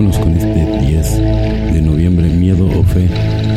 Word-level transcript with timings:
vámonos 0.00 0.18
con 0.18 0.32
este 0.32 0.86
10 0.86 1.74
de 1.74 1.82
noviembre, 1.82 2.30
miedo 2.30 2.66
o 2.66 2.82
fe, 2.82 3.06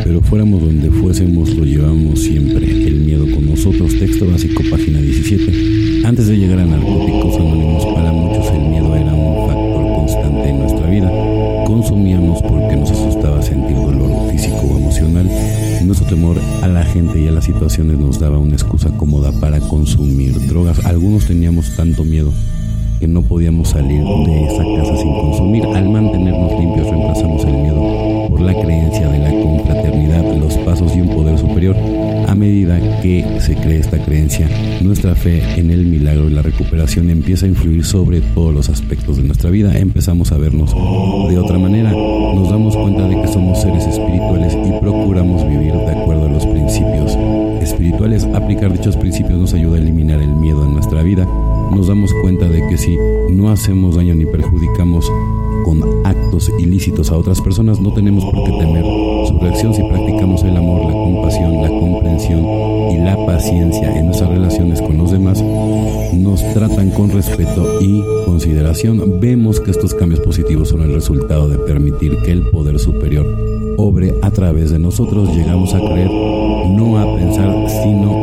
pero 0.04 0.20
fuéramos 0.20 0.62
donde 0.62 0.92
fuésemos 0.92 1.56
lo 1.56 1.64
llevamos 1.64 2.20
siempre, 2.20 2.70
el 2.70 2.96
miedo 2.96 3.26
con 3.34 3.50
nosotros, 3.50 3.98
texto 3.98 4.30
básico, 4.30 4.62
página 4.70 5.00
17. 5.00 6.06
Antes 6.06 6.28
de 6.28 6.38
llegar 6.38 6.60
a 6.60 6.66
Narcóticos 6.66 7.38
Anónimos, 7.38 7.86
para 7.96 8.12
muchos 8.12 8.46
el 8.52 8.60
miedo 8.60 8.94
era 8.94 9.14
un 9.14 9.48
factor 9.48 9.96
constante 9.96 10.50
en 10.50 10.60
nuestra 10.60 10.90
vida. 10.90 11.10
Consumíamos 11.66 12.42
porque 12.42 12.76
nos 12.76 12.92
asustaba 12.92 13.42
sentir 13.42 13.78
dolor 13.78 14.30
físico 14.30 14.68
o 14.70 14.78
emocional. 14.80 15.30
Nuestro 15.86 16.08
temor 16.08 16.38
a 16.62 16.68
la 16.68 16.84
gente 16.84 17.22
y 17.22 17.28
a 17.30 17.32
las 17.32 17.46
situaciones 17.46 17.98
nos 17.98 18.20
daba 18.20 18.38
una 18.38 18.56
excusa 18.56 18.90
cómoda 18.98 19.32
para 19.40 19.62
consumir 19.62 20.46
drogas. 20.46 20.84
Algunos 20.86 21.26
teníamos 21.26 21.74
tanto 21.78 22.04
miedo 22.04 22.34
que 23.04 23.08
no 23.10 23.22
podíamos 23.22 23.68
salir 23.68 24.02
de 24.02 24.46
esa 24.46 24.64
casa 24.78 24.96
sin 24.96 25.12
consumir. 25.12 25.66
Al 25.66 25.90
mantenernos 25.90 26.58
limpios 26.58 26.88
reemplazamos 26.90 27.44
el 27.44 27.54
miedo 27.54 28.30
por 28.30 28.40
la 28.40 28.54
creencia 28.54 29.10
de 29.10 29.20
la 29.20 29.30
confraternidad, 29.44 30.38
los 30.38 30.58
pasos 30.60 30.96
y 30.96 31.02
un 31.02 31.10
poder 31.10 31.38
superior. 31.38 31.76
A 32.30 32.34
medida 32.34 32.80
que 33.02 33.26
se 33.42 33.56
cree 33.56 33.80
esta 33.80 34.02
creencia, 34.02 34.50
nuestra 34.80 35.16
fe 35.16 35.44
en 35.58 35.70
el 35.70 35.86
milagro 35.86 36.30
y 36.30 36.34
la 36.34 36.44
recuperación 36.44 37.10
empieza 37.10 37.46
a 37.46 37.50
influir 37.50 37.84
sobre 37.84 38.22
todos 38.22 38.54
los 38.54 38.70
aspectos 38.70 39.18
de 39.18 39.24
nuestra 39.24 39.50
vida. 39.50 39.78
Empezamos 39.78 40.32
a 40.32 40.38
vernos 40.38 40.74
de 40.74 41.38
otra 41.38 41.60
manera. 41.60 41.92
Nos 41.92 42.50
damos 42.50 42.74
cuenta 42.78 43.06
de 43.06 43.22
que 43.22 43.28
somos 43.28 43.62
seres 43.62 43.86
espirituales 43.86 44.54
y 44.66 44.80
procuramos 44.80 45.46
vivir 45.46 45.74
de 45.74 45.92
acuerdo 45.92 46.28
a 46.28 46.30
los. 46.30 46.43
Aplicar 48.64 48.80
dichos 48.80 48.96
principios 48.96 49.38
nos 49.38 49.54
ayuda 49.54 49.76
a 49.76 49.82
eliminar 49.82 50.22
el 50.22 50.36
miedo 50.36 50.64
en 50.64 50.74
nuestra 50.74 51.04
vida 51.04 51.28
nos 51.76 51.88
damos 51.88 52.14
cuenta 52.22 52.48
de 52.48 52.66
que 52.70 52.78
si 52.78 52.98
no 53.30 53.50
hacemos 53.50 53.96
daño 53.96 54.16
ni 54.16 54.26
perjudicamos 54.26 55.12
con 55.66 55.82
actos 56.06 56.50
ilícitos 56.60 57.12
a 57.12 57.18
otras 57.18 57.42
personas, 57.42 57.82
no 57.82 57.94
tenemos 57.94 58.24
por 58.24 58.46
qué 58.46 58.52
temer 58.52 58.86
su 59.28 59.38
reacción 59.42 59.74
si 59.74 59.84
practicamos 59.84 60.44
el 60.44 60.56
amor, 60.56 60.86
la 60.86 60.94
compasión, 60.94 61.62
la 61.62 61.68
comprensión 61.68 62.40
y 62.92 62.98
la 63.00 63.18
paciencia 63.26 63.98
en 63.98 64.06
nuestras 64.06 64.30
relaciones 64.30 64.82
con 64.82 64.98
los 64.98 65.12
demás, 65.12 65.44
nos 66.14 66.42
tratan 66.54 66.92
con 66.92 67.10
respeto 67.10 67.82
y 67.82 68.02
consideración. 68.24 69.20
Vemos 69.20 69.60
que 69.60 69.72
estos 69.72 69.94
cambios 69.94 70.22
positivos 70.22 70.70
son 70.70 70.84
el 70.84 70.94
resultado 70.94 71.50
de 71.50 71.58
permitir 71.58 72.16
que 72.24 72.32
el 72.32 72.44
poder 72.44 72.80
superior 72.80 73.26
obre 73.78 74.14
a 74.22 74.32
través 74.32 74.72
de 74.72 74.80
nosotros. 74.80 75.36
Llegamos 75.36 75.74
a 75.74 75.80
creer, 75.80 76.10
no 76.10 76.98
a 76.98 77.16
pensar, 77.18 77.70
sino 77.84 78.23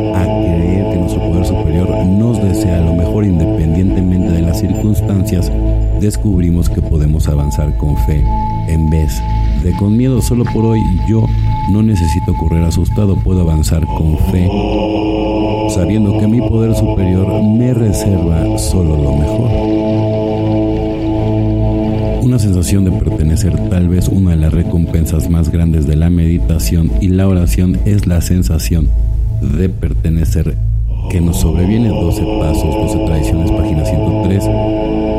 Descubrimos 6.01 6.67
que 6.67 6.81
podemos 6.81 7.27
avanzar 7.27 7.77
con 7.77 7.95
fe 8.07 8.23
en 8.67 8.89
vez 8.89 9.21
de 9.63 9.71
con 9.77 9.95
miedo. 9.95 10.19
Solo 10.19 10.43
por 10.45 10.65
hoy 10.65 10.79
yo 11.07 11.27
no 11.71 11.83
necesito 11.83 12.33
correr 12.39 12.63
asustado, 12.63 13.15
puedo 13.15 13.41
avanzar 13.41 13.85
con 13.85 14.17
fe, 14.31 14.49
sabiendo 15.69 16.17
que 16.17 16.27
mi 16.27 16.39
poder 16.39 16.73
superior 16.75 17.43
me 17.43 17.71
reserva 17.73 18.57
solo 18.57 18.97
lo 18.97 19.15
mejor. 19.15 19.51
Una 22.23 22.39
sensación 22.39 22.83
de 22.85 22.91
pertenecer, 22.91 23.69
tal 23.69 23.89
vez 23.89 24.07
una 24.07 24.31
de 24.31 24.37
las 24.37 24.53
recompensas 24.53 25.29
más 25.29 25.51
grandes 25.51 25.85
de 25.85 25.97
la 25.97 26.09
meditación 26.09 26.89
y 26.99 27.09
la 27.09 27.27
oración 27.27 27.79
es 27.85 28.07
la 28.07 28.21
sensación 28.21 28.89
de 29.41 29.69
pertenecer 29.69 30.55
que 31.09 31.21
nos 31.21 31.37
sobreviene 31.37 31.89
12 31.89 32.21
pasos, 32.39 32.75
12 32.75 33.05
tradiciones, 33.05 33.51
página 33.51 33.85
103. 33.85 34.43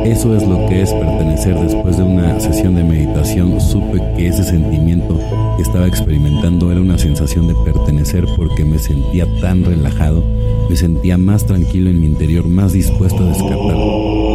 Eso 0.05 0.35
es 0.35 0.45
lo 0.47 0.65
que 0.67 0.81
es 0.81 0.93
pertenecer. 0.93 1.57
Después 1.59 1.97
de 1.97 2.03
una 2.03 2.39
sesión 2.39 2.75
de 2.75 2.83
meditación 2.83 3.59
supe 3.61 4.01
que 4.15 4.27
ese 4.27 4.43
sentimiento 4.43 5.17
que 5.55 5.61
estaba 5.61 5.87
experimentando 5.87 6.71
era 6.71 6.81
una 6.81 6.97
sensación 6.97 7.47
de 7.47 7.55
pertenecer 7.63 8.25
porque 8.35 8.65
me 8.65 8.79
sentía 8.79 9.25
tan 9.39 9.63
relajado, 9.63 10.23
me 10.69 10.75
sentía 10.75 11.17
más 11.17 11.45
tranquilo 11.45 11.89
en 11.89 11.99
mi 11.99 12.07
interior, 12.07 12.47
más 12.47 12.73
dispuesto 12.73 13.23
a 13.23 13.27
descartar 13.27 13.77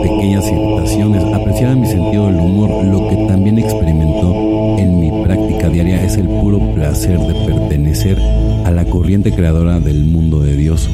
pequeñas 0.02 0.46
irritaciones, 0.50 1.22
apreciaba 1.34 1.74
mi 1.74 1.86
sentido 1.86 2.26
del 2.26 2.36
humor, 2.36 2.84
lo 2.84 3.08
que 3.08 3.16
también 3.26 3.58
experimentó 3.58 4.78
en 4.78 5.00
mi 5.00 5.24
práctica 5.24 5.68
diaria 5.68 6.02
es 6.04 6.16
el 6.16 6.28
puro 6.28 6.58
placer 6.74 7.18
de 7.18 7.34
pertenecer 7.46 8.18
a 8.64 8.70
la 8.70 8.84
corriente 8.84 9.32
creadora 9.32 9.80
del 9.80 10.04
mundo 10.04 10.40
de 10.40 10.56
Dios. 10.56 10.88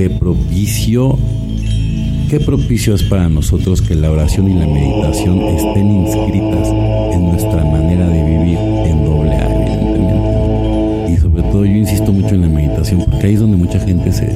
Qué 0.00 0.08
propicio, 0.08 1.18
qué 2.30 2.40
propicio 2.40 2.94
es 2.94 3.02
para 3.02 3.28
nosotros 3.28 3.82
que 3.82 3.94
la 3.94 4.10
oración 4.10 4.50
y 4.50 4.54
la 4.54 4.66
meditación 4.66 5.42
estén 5.42 5.90
inscritas 5.90 6.68
en 7.12 7.26
nuestra 7.26 7.62
manera 7.66 8.08
de 8.08 8.24
vivir 8.24 8.56
en 8.56 9.04
doble 9.04 9.32
A, 9.32 9.44
evidentemente. 9.44 11.12
Y 11.12 11.16
sobre 11.18 11.42
todo 11.42 11.66
yo 11.66 11.72
insisto 11.72 12.14
mucho 12.14 12.34
en 12.34 12.40
la 12.40 12.48
meditación 12.48 13.04
porque 13.04 13.26
ahí 13.26 13.34
es 13.34 13.40
donde 13.40 13.58
mucha 13.58 13.78
gente 13.78 14.10
se, 14.10 14.34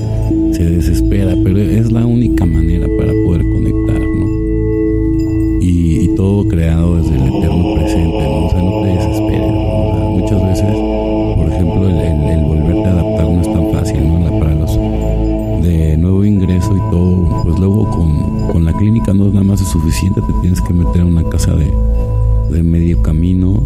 se 0.52 0.64
desespera, 0.66 1.34
pero 1.42 1.58
es 1.58 1.91
la 1.91 2.04
única 2.04 2.44
manera 2.44 2.86
para 2.98 3.14
poder 3.25 3.41
conectar, 3.41 4.00
¿no? 4.00 5.62
Y, 5.62 6.10
todo 6.14 6.46
creado 6.46 6.98
desde 6.98 7.16
el 7.16 7.22
eterno 7.22 7.75
presente, 7.75 8.22
¿no? 8.22 8.46
O 8.48 8.62
no 8.62 8.74
luego 17.64 17.88
con, 17.88 18.48
con 18.52 18.64
la 18.66 18.75
clínica 18.75 19.14
no 19.14 19.25
nada 19.25 19.42
más 19.42 19.58
es 19.62 19.69
suficiente, 19.69 20.20
te 20.20 20.32
tienes 20.42 20.60
que 20.60 20.75
meter 20.75 21.00
a 21.00 21.06
una 21.06 21.25
casa 21.25 21.54
de, 21.54 21.72
de 22.50 22.62
medio 22.62 23.00
camino 23.02 23.62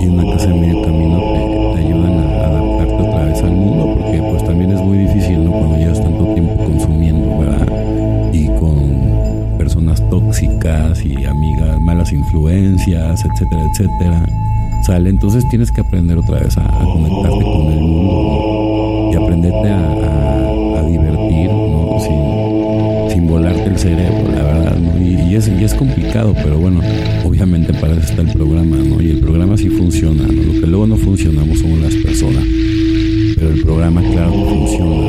y 0.00 0.04
en 0.04 0.20
una 0.20 0.32
casa 0.34 0.46
de 0.46 0.54
medio 0.54 0.82
camino 0.82 1.18
te, 1.18 1.80
te 1.80 1.86
ayudan 1.86 2.12
a 2.12 2.46
adaptarte 2.46 2.94
otra 2.94 3.24
vez 3.24 3.42
al 3.42 3.50
mundo, 3.50 3.96
porque 3.98 4.22
pues 4.22 4.44
también 4.44 4.70
es 4.70 4.80
muy 4.80 4.98
difícil, 4.98 5.44
¿no? 5.44 5.50
Cuando 5.50 5.78
llevas 5.78 6.00
tanto 6.00 6.32
tiempo 6.34 6.64
consumiendo, 6.64 7.38
¿verdad? 7.40 8.32
Y 8.32 8.46
con 8.60 9.58
personas 9.58 10.00
tóxicas 10.10 11.04
y 11.04 11.24
amigas, 11.24 11.80
malas 11.80 12.12
influencias, 12.12 13.24
etcétera, 13.24 13.64
etcétera. 13.72 14.26
Sale, 14.86 15.10
entonces 15.10 15.44
tienes 15.48 15.72
que 15.72 15.80
aprender 15.80 16.18
otra 16.18 16.38
vez 16.38 16.56
a, 16.56 16.62
conectarte 16.62 17.44
con 17.44 17.66
el 17.72 17.80
mundo 17.80 19.10
y 19.12 19.16
aprenderte 19.16 19.70
a, 19.70 20.07
cerebro, 23.78 24.30
la 24.34 24.42
verdad. 24.42 24.76
Y, 25.00 25.34
es, 25.36 25.74
complicado, 25.74 26.34
pero 26.34 26.58
bueno, 26.58 26.80
obviamente 27.24 27.72
para 27.72 27.92
eso 27.92 28.02
está 28.02 28.22
el 28.22 28.32
programa, 28.32 28.76
¿no? 28.76 29.00
Y 29.00 29.10
el 29.10 29.20
programa 29.20 29.56
sí 29.56 29.68
funciona, 29.68 30.26
¿no? 30.26 30.42
Lo 30.42 30.60
que 30.60 30.66
luego 30.66 30.86
no 30.86 30.96
funcionamos 30.96 31.58
somos 31.58 31.78
las 31.78 31.94
personas. 31.94 32.42
Pero 33.36 33.50
el 33.50 33.62
programa, 33.62 34.02
claro, 34.02 34.32
funciona, 34.32 34.96
Y 34.96 35.06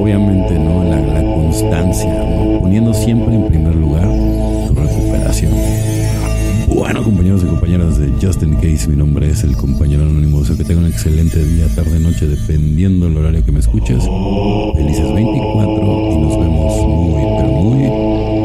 obviamente, 0.00 0.58
¿no? 0.58 0.84
La, 0.84 1.00
la 1.00 1.22
constancia, 1.22 2.12
¿no? 2.12 2.60
Poniendo 2.60 2.92
siempre 2.92 3.34
en 3.34 3.47
Justin 8.20 8.54
Case, 8.56 8.88
mi 8.88 8.96
nombre 8.96 9.30
es 9.30 9.44
el 9.44 9.56
compañero 9.56 10.02
anónimo. 10.02 10.40
Deseo 10.40 10.56
que 10.56 10.64
tenga 10.64 10.80
un 10.80 10.86
excelente 10.86 11.44
día, 11.44 11.68
tarde, 11.74 12.00
noche, 12.00 12.26
dependiendo 12.26 13.06
del 13.06 13.16
horario 13.16 13.44
que 13.44 13.52
me 13.52 13.60
escuches. 13.60 14.02
Felices 14.76 15.14
24 15.14 16.12
y 16.12 16.18
nos 16.18 16.40
vemos 16.40 16.86
muy, 16.86 17.22
pero 17.38 17.52
muy 17.52 18.37